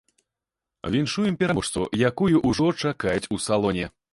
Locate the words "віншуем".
0.95-1.37